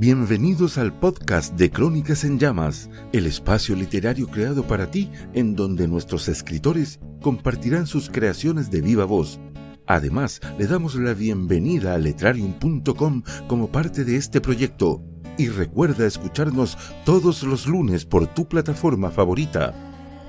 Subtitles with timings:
[0.00, 5.86] Bienvenidos al podcast de Crónicas en Llamas, el espacio literario creado para ti en donde
[5.88, 9.40] nuestros escritores compartirán sus creaciones de viva voz.
[9.86, 15.02] Además, le damos la bienvenida a letrarium.com como parte de este proyecto
[15.36, 19.74] y recuerda escucharnos todos los lunes por tu plataforma favorita.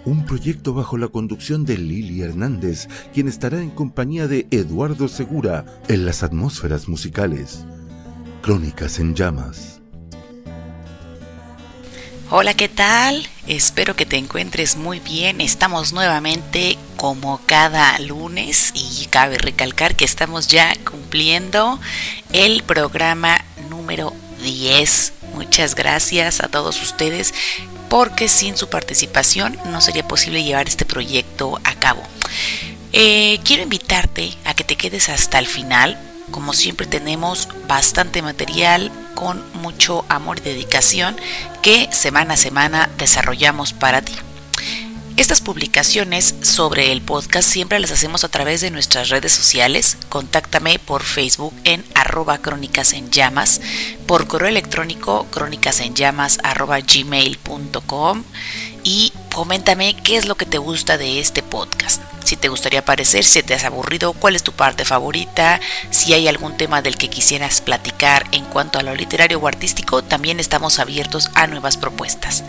[0.04, 5.66] Un proyecto bajo la conducción de Lili Hernández, quien estará en compañía de Eduardo Segura
[5.88, 7.66] en las atmósferas musicales.
[8.42, 9.80] Crónicas en llamas.
[12.32, 13.28] Hola, ¿qué tal?
[13.46, 15.42] Espero que te encuentres muy bien.
[15.42, 21.80] Estamos nuevamente como cada lunes y cabe recalcar que estamos ya cumpliendo
[22.32, 25.14] el programa número 10.
[25.36, 27.34] Muchas gracias a todos ustedes
[27.90, 32.02] porque sin su participación no sería posible llevar este proyecto a cabo.
[32.94, 38.92] Eh, quiero invitarte a que te quedes hasta el final como siempre tenemos bastante material
[39.16, 41.16] con mucho amor y dedicación
[41.62, 44.14] que semana a semana desarrollamos para ti.
[45.18, 49.98] Estas publicaciones sobre el podcast siempre las hacemos a través de nuestras redes sociales.
[50.10, 53.62] Contáctame por Facebook en arroba crónicas en llamas,
[54.08, 58.24] por correo electrónico crónicas en llamas arroba gmail.com
[58.84, 62.02] y coméntame qué es lo que te gusta de este podcast
[62.32, 66.30] si te gustaría aparecer, si te has aburrido, cuál es tu parte favorita, si hay
[66.30, 70.80] algún tema del que quisieras platicar en cuanto a lo literario o artístico, también estamos
[70.80, 72.44] abiertos a nuevas propuestas.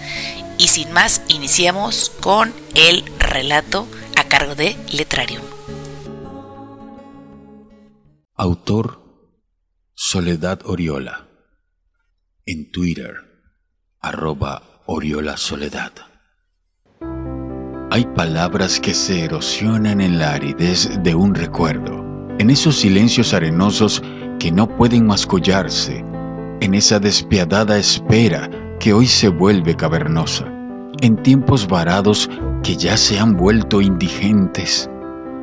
[0.58, 5.42] Y sin más, iniciamos con el relato a cargo de Letrarium.
[8.36, 9.02] Autor
[9.94, 11.28] Soledad Oriola.
[12.44, 13.14] En Twitter,
[14.00, 16.11] arroba Oriola Soledad.
[17.94, 22.02] Hay palabras que se erosionan en la aridez de un recuerdo,
[22.38, 24.02] en esos silencios arenosos
[24.38, 26.02] que no pueden mascollarse,
[26.62, 28.48] en esa despiadada espera
[28.80, 30.46] que hoy se vuelve cavernosa,
[31.02, 32.30] en tiempos varados
[32.62, 34.88] que ya se han vuelto indigentes.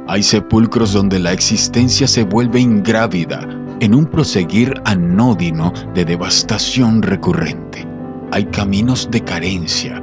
[0.07, 3.47] Hay sepulcros donde la existencia se vuelve ingrávida
[3.79, 7.87] en un proseguir anódino de devastación recurrente.
[8.31, 10.01] Hay caminos de carencia,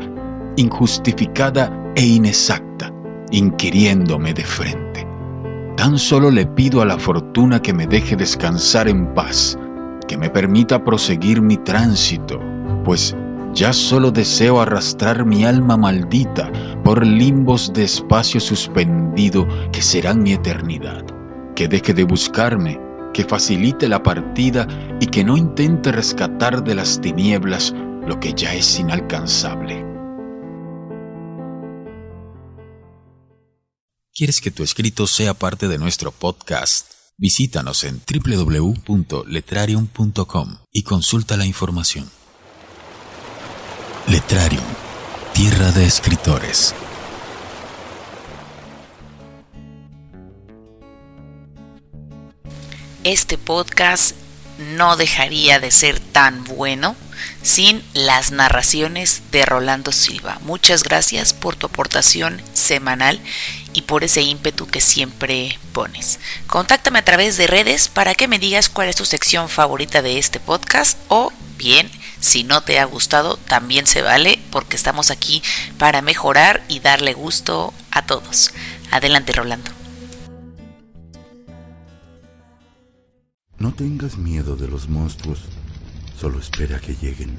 [0.54, 2.93] injustificada e inexacta,
[3.31, 5.07] inquiriéndome de frente.
[5.77, 9.59] Tan solo le pido a la fortuna que me deje descansar en paz,
[10.07, 12.41] que me permita proseguir mi tránsito,
[12.84, 13.17] pues
[13.55, 16.53] ya solo deseo arrastrar mi alma maldita
[16.84, 21.05] por limbos de espacio suspendido que serán mi eternidad,
[21.55, 22.78] que deje de buscarme,
[23.15, 24.69] que facilite la partida
[25.01, 27.75] y que no intente rescatar de las tinieblas
[28.07, 29.85] lo que ya es inalcanzable.
[34.19, 36.91] ¿Quieres que tu escrito sea parte de nuestro podcast?
[37.19, 42.10] Visítanos en www.letrarium.com y consulta la información.
[44.06, 44.65] Letrarium,
[45.34, 46.75] tierra de escritores.
[53.04, 54.16] Este podcast
[54.78, 56.97] no dejaría de ser tan bueno
[57.43, 60.38] sin las narraciones de Rolando Silva.
[60.43, 63.21] Muchas gracias por tu aportación semanal
[63.72, 66.19] y por ese ímpetu que siempre pones.
[66.47, 70.19] Contáctame a través de redes para que me digas cuál es tu sección favorita de
[70.19, 71.91] este podcast o bien
[72.21, 75.43] si no te ha gustado también se vale porque estamos aquí
[75.78, 78.53] para mejorar y darle gusto a todos.
[78.91, 79.71] Adelante Rolando.
[83.59, 85.41] No tengas miedo de los monstruos,
[86.19, 87.38] solo espera que lleguen.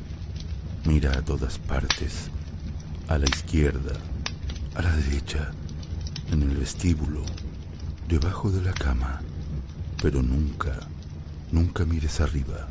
[0.84, 2.30] Mira a todas partes,
[3.08, 3.94] a la izquierda,
[4.78, 5.52] a la derecha,
[6.32, 7.24] en el vestíbulo,
[8.08, 9.22] debajo de la cama,
[10.04, 10.78] pero nunca,
[11.52, 12.68] nunca mires arriba.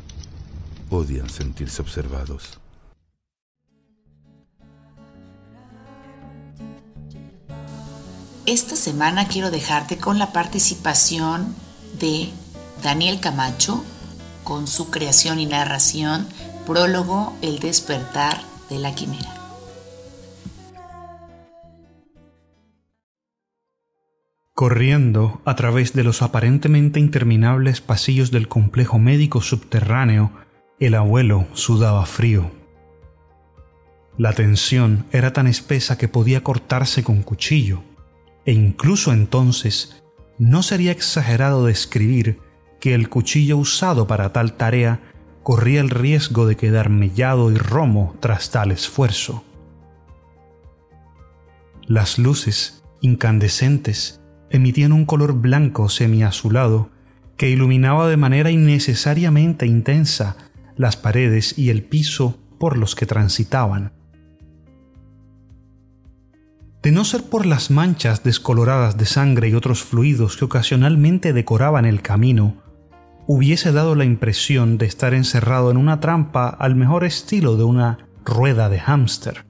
[0.89, 2.59] Odian sentirse observados.
[8.45, 11.53] Esta semana quiero dejarte con la participación
[11.99, 12.29] de
[12.81, 13.83] Daniel Camacho
[14.45, 16.25] con su creación y narración,
[16.65, 19.46] prólogo El despertar de la quimera.
[24.57, 30.31] Corriendo a través de los aparentemente interminables pasillos del complejo médico subterráneo,
[30.79, 32.49] el abuelo sudaba frío.
[34.17, 37.83] La tensión era tan espesa que podía cortarse con cuchillo,
[38.45, 40.01] e incluso entonces
[40.39, 42.39] no sería exagerado describir
[42.79, 45.01] que el cuchillo usado para tal tarea
[45.43, 49.43] corría el riesgo de quedar mellado y romo tras tal esfuerzo.
[51.85, 56.89] Las luces, incandescentes, emitían un color blanco semiazulado
[57.37, 60.37] que iluminaba de manera innecesariamente intensa
[60.75, 63.93] las paredes y el piso por los que transitaban.
[66.81, 71.85] De no ser por las manchas descoloradas de sangre y otros fluidos que ocasionalmente decoraban
[71.85, 72.63] el camino,
[73.27, 77.97] hubiese dado la impresión de estar encerrado en una trampa al mejor estilo de una
[78.23, 79.45] rueda de hámster.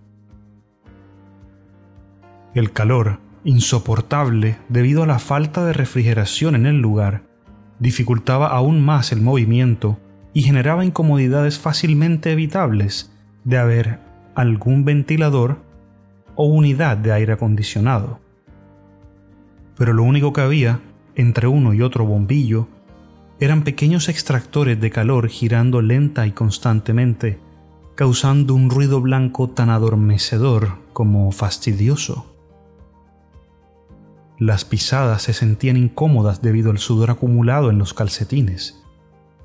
[2.55, 7.23] El calor, insoportable debido a la falta de refrigeración en el lugar,
[7.79, 9.97] dificultaba aún más el movimiento
[10.33, 13.09] y generaba incomodidades fácilmente evitables
[13.45, 13.99] de haber
[14.35, 15.61] algún ventilador
[16.35, 18.19] o unidad de aire acondicionado.
[19.77, 20.81] Pero lo único que había,
[21.15, 22.67] entre uno y otro bombillo,
[23.39, 27.39] eran pequeños extractores de calor girando lenta y constantemente,
[27.95, 32.36] causando un ruido blanco tan adormecedor como fastidioso.
[34.39, 38.83] Las pisadas se sentían incómodas debido al sudor acumulado en los calcetines,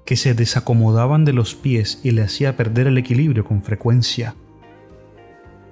[0.04, 4.34] que se desacomodaban de los pies y le hacía perder el equilibrio con frecuencia.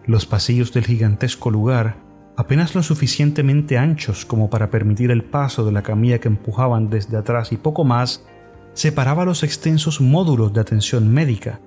[0.07, 1.99] Los pasillos del gigantesco lugar,
[2.35, 7.19] apenas lo suficientemente anchos como para permitir el paso de la camilla que empujaban desde
[7.19, 8.25] atrás y poco más,
[8.73, 11.61] separaba los extensos módulos de atención médica,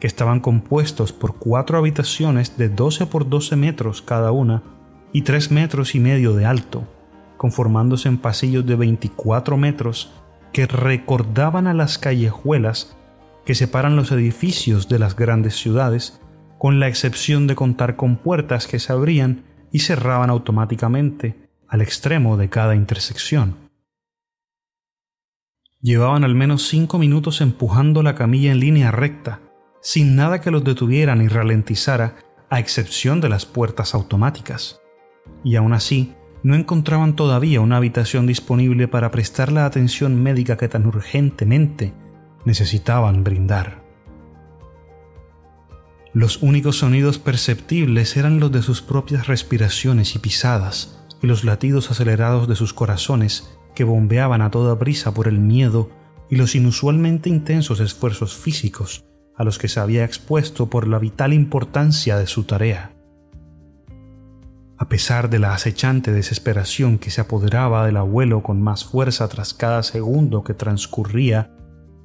[0.00, 4.64] que estaban compuestos por cuatro habitaciones de 12 por 12 metros cada una
[5.12, 6.95] y 3 metros y medio de alto
[7.36, 10.12] conformándose en pasillos de 24 metros
[10.52, 12.96] que recordaban a las callejuelas
[13.46, 16.20] que separan los edificios de las grandes ciudades,
[16.58, 22.36] con la excepción de contar con puertas que se abrían y cerraban automáticamente al extremo
[22.36, 23.56] de cada intersección.
[25.80, 29.40] Llevaban al menos cinco minutos empujando la camilla en línea recta,
[29.80, 32.16] sin nada que los detuviera ni ralentizara,
[32.50, 34.80] a excepción de las puertas automáticas.
[35.44, 40.68] Y aún así, no encontraban todavía una habitación disponible para prestar la atención médica que
[40.68, 41.92] tan urgentemente
[42.44, 43.84] necesitaban brindar.
[46.12, 51.90] Los únicos sonidos perceptibles eran los de sus propias respiraciones y pisadas, y los latidos
[51.90, 55.90] acelerados de sus corazones que bombeaban a toda brisa por el miedo
[56.30, 59.04] y los inusualmente intensos esfuerzos físicos
[59.36, 62.95] a los que se había expuesto por la vital importancia de su tarea.
[64.78, 69.54] A pesar de la acechante desesperación que se apoderaba del abuelo con más fuerza tras
[69.54, 71.50] cada segundo que transcurría,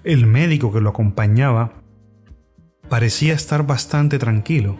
[0.05, 1.73] el médico que lo acompañaba
[2.87, 4.77] parecía estar bastante tranquilo,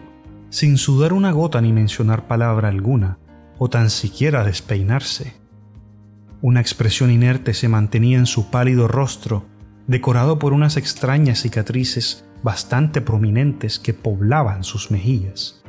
[0.48, 3.18] sin sudar una gota ni mencionar palabra alguna,
[3.58, 5.34] o tan siquiera despeinarse.
[6.40, 9.44] Una expresión inerte se mantenía en su pálido rostro,
[9.86, 15.61] decorado por unas extrañas cicatrices bastante prominentes que poblaban sus mejillas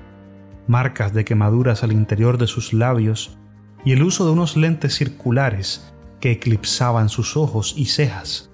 [0.68, 3.38] marcas de quemaduras al interior de sus labios
[3.86, 8.50] y el uso de unos lentes circulares que eclipsaban sus ojos y cejas,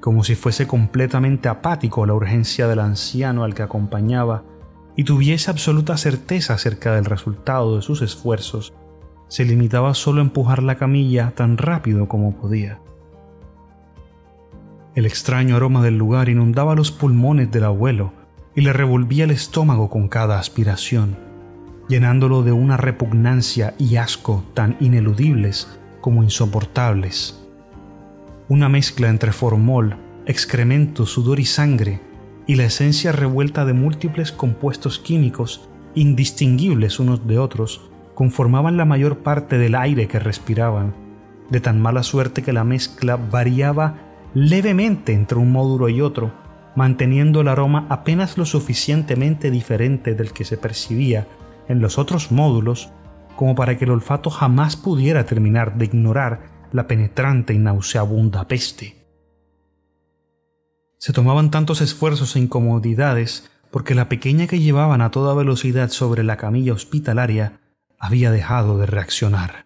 [0.00, 4.44] como si fuese completamente apático la urgencia del anciano al que acompañaba
[4.96, 8.72] y tuviese absoluta certeza acerca del resultado de sus esfuerzos,
[9.28, 12.80] se limitaba solo a empujar la camilla tan rápido como podía.
[14.94, 18.12] El extraño aroma del lugar inundaba los pulmones del abuelo,
[18.56, 21.18] y le revolvía el estómago con cada aspiración,
[21.88, 25.68] llenándolo de una repugnancia y asco tan ineludibles
[26.00, 27.46] como insoportables.
[28.48, 32.00] Una mezcla entre formol, excremento, sudor y sangre,
[32.46, 39.18] y la esencia revuelta de múltiples compuestos químicos indistinguibles unos de otros, conformaban la mayor
[39.18, 40.94] parte del aire que respiraban,
[41.50, 43.96] de tan mala suerte que la mezcla variaba
[44.32, 46.32] levemente entre un módulo y otro,
[46.76, 51.26] manteniendo el aroma apenas lo suficientemente diferente del que se percibía
[51.68, 52.90] en los otros módulos
[53.34, 58.96] como para que el olfato jamás pudiera terminar de ignorar la penetrante y nauseabunda peste.
[60.98, 66.22] Se tomaban tantos esfuerzos e incomodidades porque la pequeña que llevaban a toda velocidad sobre
[66.22, 67.60] la camilla hospitalaria
[67.98, 69.65] había dejado de reaccionar.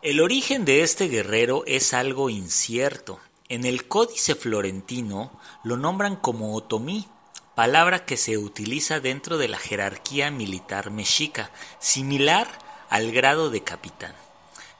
[0.00, 3.20] El origen de este guerrero es algo incierto.
[3.50, 7.06] En el Códice Florentino lo nombran como otomí,
[7.54, 12.48] palabra que se utiliza dentro de la jerarquía militar mexica, similar
[12.88, 14.14] al grado de capitán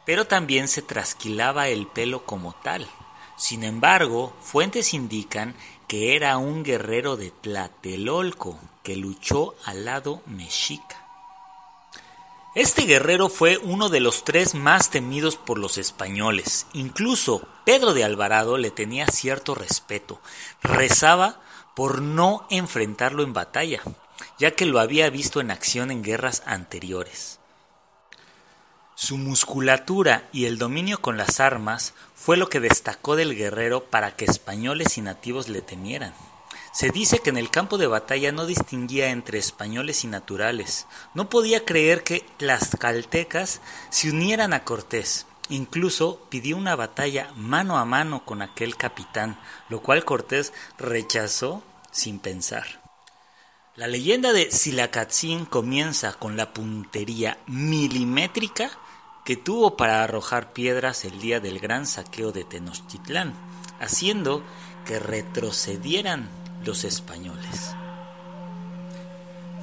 [0.06, 2.88] pero también se trasquilaba el pelo como tal.
[3.36, 5.54] Sin embargo, fuentes indican
[5.88, 11.02] que era un guerrero de Tlatelolco que luchó al lado mexica.
[12.54, 16.66] Este guerrero fue uno de los tres más temidos por los españoles.
[16.72, 20.22] Incluso Pedro de Alvarado le tenía cierto respeto.
[20.62, 21.42] Rezaba
[21.74, 23.82] por no enfrentarlo en batalla,
[24.38, 27.40] ya que lo había visto en acción en guerras anteriores.
[28.98, 34.16] Su musculatura y el dominio con las armas fue lo que destacó del guerrero para
[34.16, 36.14] que españoles y nativos le temieran.
[36.72, 40.86] Se dice que en el campo de batalla no distinguía entre españoles y naturales.
[41.12, 43.60] No podía creer que las caltecas
[43.90, 45.26] se unieran a Cortés.
[45.50, 49.38] Incluso pidió una batalla mano a mano con aquel capitán,
[49.68, 52.64] lo cual Cortés rechazó sin pensar.
[53.74, 58.70] La leyenda de Silacatzin comienza con la puntería milimétrica
[59.26, 63.34] que tuvo para arrojar piedras el día del gran saqueo de Tenochtitlán,
[63.80, 64.44] haciendo
[64.86, 66.28] que retrocedieran
[66.64, 67.74] los españoles.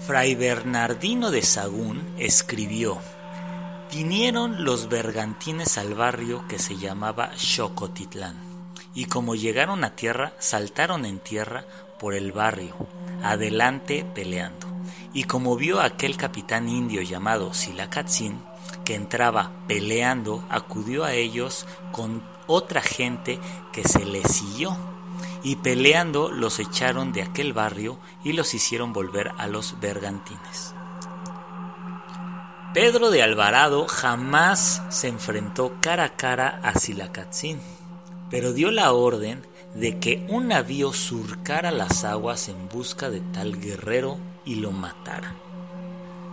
[0.05, 2.97] Fray Bernardino de Sagún escribió,
[3.89, 8.35] vinieron los bergantines al barrio que se llamaba Xocotitlán,
[8.93, 11.63] y como llegaron a tierra, saltaron en tierra
[11.99, 12.75] por el barrio,
[13.23, 14.67] adelante peleando.
[15.13, 18.41] Y como vio aquel capitán indio llamado Silacatzin,
[18.85, 23.39] que entraba peleando acudió a ellos con otra gente
[23.71, 24.77] que se les siguió
[25.43, 30.73] y peleando los echaron de aquel barrio y los hicieron volver a los bergantines.
[32.73, 37.59] Pedro de Alvarado jamás se enfrentó cara a cara a Silacatzin,
[38.31, 43.59] pero dio la orden de que un navío surcara las aguas en busca de tal
[43.59, 45.35] guerrero y lo matara.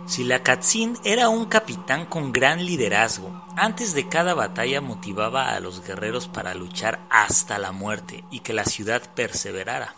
[0.07, 3.31] Silacatzin era un capitán con gran liderazgo.
[3.55, 8.53] Antes de cada batalla motivaba a los guerreros para luchar hasta la muerte y que
[8.53, 9.95] la ciudad perseverara.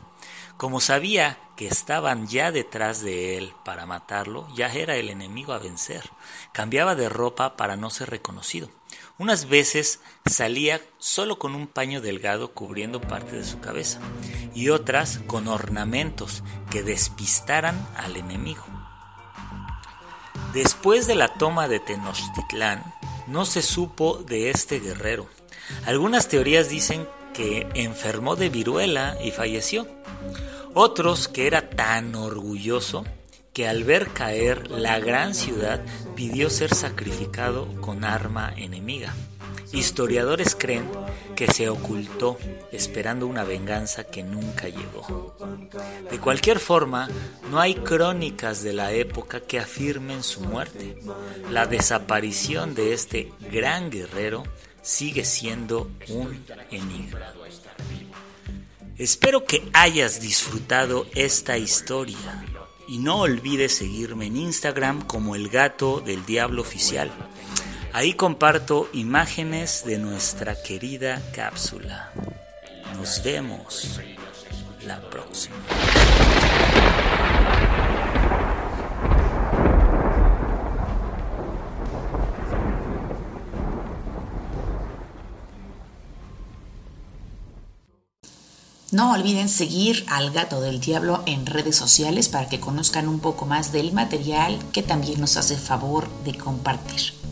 [0.58, 5.60] Como sabía que estaban ya detrás de él para matarlo, ya era el enemigo a
[5.60, 6.10] vencer.
[6.52, 8.70] Cambiaba de ropa para no ser reconocido.
[9.18, 14.00] Unas veces salía solo con un paño delgado cubriendo parte de su cabeza
[14.54, 18.83] y otras con ornamentos que despistaran al enemigo.
[20.54, 22.84] Después de la toma de Tenochtitlán,
[23.28, 25.28] no se supo de este guerrero.
[25.86, 29.88] Algunas teorías dicen que enfermó de viruela y falleció.
[30.76, 33.04] Otros que era tan orgulloso
[33.52, 35.82] que al ver caer la gran ciudad
[36.16, 39.14] pidió ser sacrificado con arma enemiga.
[39.74, 40.88] Historiadores creen
[41.36, 42.38] que se ocultó
[42.72, 45.36] esperando una venganza que nunca llegó.
[46.12, 47.10] De cualquier forma,
[47.50, 50.96] no hay crónicas de la época que afirmen su muerte.
[51.50, 54.44] La desaparición de este gran guerrero
[54.84, 57.34] sigue siendo un enigma.
[59.00, 62.46] Espero que hayas disfrutado esta historia
[62.88, 67.12] y no olvides seguirme en Instagram como el gato del diablo oficial.
[67.96, 72.12] Ahí comparto imágenes de nuestra querida cápsula.
[72.98, 74.00] Nos vemos
[74.84, 75.56] la próxima.
[88.90, 93.46] No olviden seguir al gato del diablo en redes sociales para que conozcan un poco
[93.46, 97.23] más del material que también nos hace favor de compartir.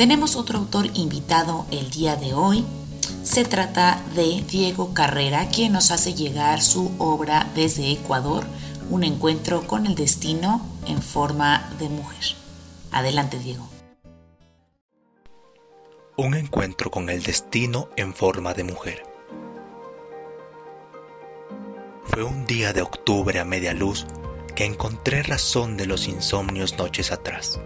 [0.00, 2.64] Tenemos otro autor invitado el día de hoy.
[3.22, 8.46] Se trata de Diego Carrera, quien nos hace llegar su obra desde Ecuador,
[8.88, 12.34] un encuentro con el destino en forma de mujer.
[12.90, 13.68] Adelante, Diego.
[16.16, 19.02] Un encuentro con el destino en forma de mujer.
[22.04, 24.06] Fue un día de octubre a media luz
[24.54, 27.60] que encontré razón de los insomnios noches atrás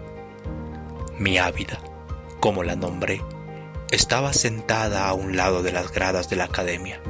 [1.17, 1.79] mi ávida,
[2.45, 3.23] como la nombré,
[3.89, 7.01] estaba sentada a un lado de las gradas de la academia,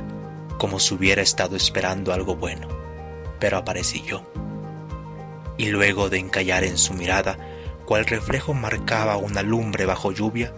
[0.57, 2.69] como si hubiera estado esperando algo bueno,
[3.37, 4.23] pero aparecí yo.
[5.57, 7.37] Y luego de encallar en su mirada,
[7.83, 10.53] cual reflejo marcaba una lumbre bajo lluvia,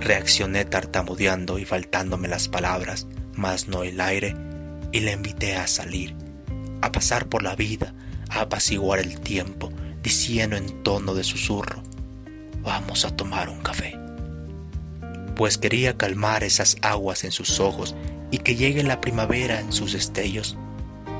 [0.00, 3.06] reaccioné tartamudeando y faltándome las palabras,
[3.36, 4.34] mas no el aire,
[4.90, 6.16] y le invité a salir,
[6.82, 7.94] a pasar por la vida,
[8.28, 9.70] a apaciguar el tiempo,
[10.02, 11.80] diciendo en tono de susurro,
[12.64, 14.05] vamos a tomar un café.
[15.36, 17.94] Pues quería calmar esas aguas en sus ojos
[18.30, 20.56] y que llegue la primavera en sus destellos,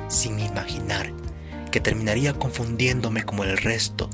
[0.08, 1.12] sin imaginar
[1.70, 4.08] que terminaría confundiéndome como el resto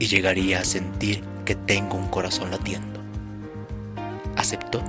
[0.00, 3.00] y llegaría a sentir que tengo un corazón latiendo.
[4.34, 4.82] Aceptó.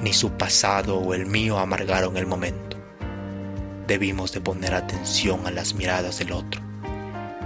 [0.00, 2.78] Ni su pasado o el mío amargaron el momento.
[3.86, 6.62] Debimos de poner atención a las miradas del otro.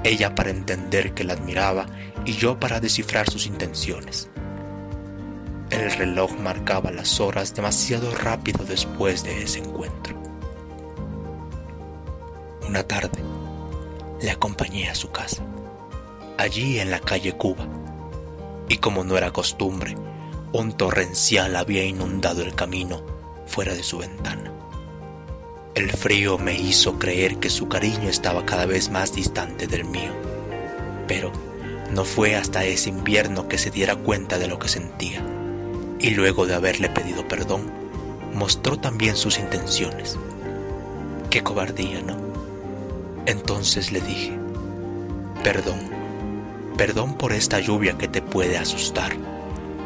[0.04, 1.86] Ella para entender que la admiraba
[2.24, 4.30] y yo para descifrar sus intenciones.
[5.72, 10.14] El reloj marcaba las horas demasiado rápido después de ese encuentro.
[12.68, 13.22] Una tarde
[14.20, 15.42] le acompañé a su casa,
[16.36, 17.66] allí en la calle Cuba,
[18.68, 19.96] y como no era costumbre,
[20.52, 23.02] un torrencial había inundado el camino
[23.46, 24.52] fuera de su ventana.
[25.74, 30.12] El frío me hizo creer que su cariño estaba cada vez más distante del mío,
[31.08, 31.32] pero
[31.90, 35.24] no fue hasta ese invierno que se diera cuenta de lo que sentía,
[36.02, 37.70] y luego de haberle pedido perdón,
[38.34, 40.18] mostró también sus intenciones.
[41.30, 42.16] Qué cobardía, ¿no?
[43.24, 44.36] Entonces le dije,
[45.44, 45.78] perdón,
[46.76, 49.12] perdón por esta lluvia que te puede asustar,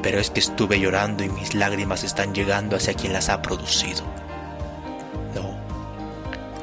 [0.02, 4.02] pero es que estuve llorando y mis lágrimas están llegando hacia quien las ha producido.
[5.34, 5.54] No,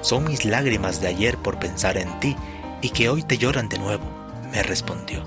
[0.01, 2.35] son mis lágrimas de ayer por pensar en ti
[2.81, 4.03] y que hoy te lloran de nuevo,
[4.51, 5.23] me respondió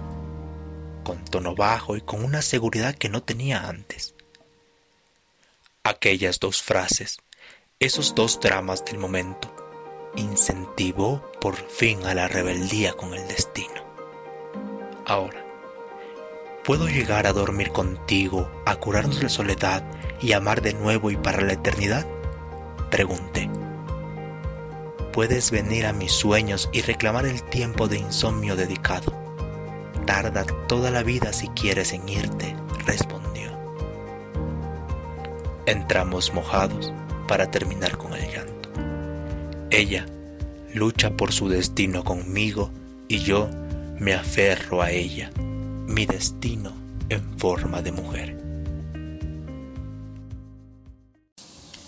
[1.07, 4.16] con tono bajo y con una seguridad que no tenía antes.
[5.89, 7.19] Aquellas dos frases,
[7.79, 9.55] esos dos dramas del momento,
[10.17, 13.87] incentivó por fin a la rebeldía con el destino.
[15.05, 15.47] Ahora,
[16.65, 19.85] ¿puedo llegar a dormir contigo, a curarnos la soledad
[20.21, 22.05] y amar de nuevo y para la eternidad?
[22.91, 23.49] Pregunté.
[25.13, 29.27] Puedes venir a mis sueños y reclamar el tiempo de insomnio dedicado
[30.07, 33.16] tarda toda la vida si quieres en irte, respondió.
[35.67, 36.93] Entramos mojados
[37.27, 38.71] para terminar con el llanto.
[39.71, 40.07] Ella
[40.73, 42.71] lucha por su destino conmigo
[43.09, 43.49] y yo
[43.99, 46.73] me aferro a ella, mi destino
[47.09, 48.36] en forma de mujer.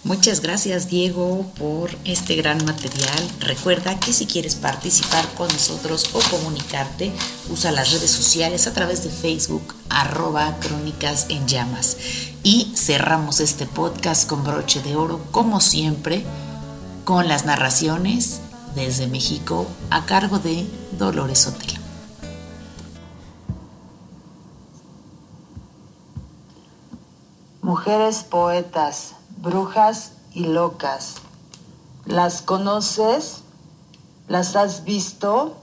[0.08, 3.18] Muchas gracias Diego por este gran material.
[3.40, 7.12] Recuerda que si quieres participar con nosotros o comunicarte,
[7.50, 11.98] usa las redes sociales a través de Facebook arroba crónicas en llamas.
[12.42, 16.24] Y cerramos este podcast con broche de oro, como siempre,
[17.04, 18.40] con las narraciones
[18.74, 21.82] desde México a cargo de Dolores Sotelo.
[27.60, 31.16] Mujeres poetas brujas y locas.
[32.06, 33.42] ¿Las conoces?
[34.26, 35.56] ¿Las has visto?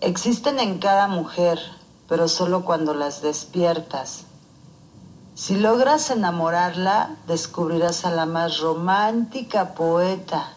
[0.00, 1.58] Existen en cada mujer,
[2.06, 4.24] pero solo cuando las despiertas.
[5.34, 10.52] Si logras enamorarla, descubrirás a la más romántica poeta.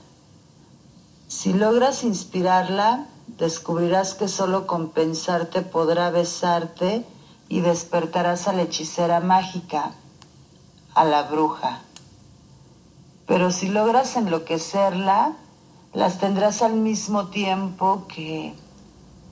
[1.29, 3.05] Si logras inspirarla,
[3.37, 7.05] descubrirás que solo con pensarte podrá besarte
[7.47, 9.91] y despertarás a la hechicera mágica,
[10.95, 11.79] a la bruja.
[13.25, 15.33] Pero si logras enloquecerla,
[15.93, 18.53] las tendrás al mismo tiempo que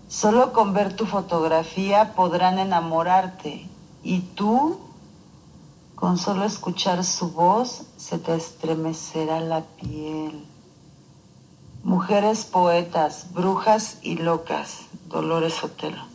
[0.08, 3.68] solo con ver tu fotografía podrán enamorarte
[4.04, 4.80] y tú,
[5.96, 10.46] con solo escuchar su voz, se te estremecerá la piel.
[11.84, 16.12] Mujeres poetas, brujas y locas, Dolores Otelo.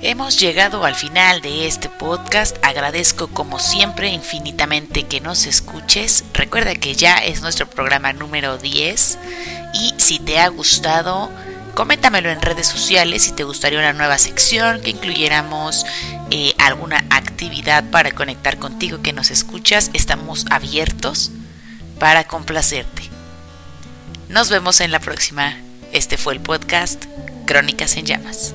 [0.00, 2.56] Hemos llegado al final de este podcast.
[2.62, 5.44] Agradezco como siempre infinitamente que nos
[6.34, 9.18] Recuerda que ya es nuestro programa número 10
[9.74, 11.30] y si te ha gustado,
[11.74, 15.86] coméntamelo en redes sociales si te gustaría una nueva sección que incluyéramos
[16.30, 19.90] eh, alguna actividad para conectar contigo que nos escuchas.
[19.94, 21.30] Estamos abiertos
[21.98, 23.02] para complacerte.
[24.28, 25.56] Nos vemos en la próxima.
[25.92, 27.04] Este fue el podcast
[27.46, 28.54] Crónicas en Llamas.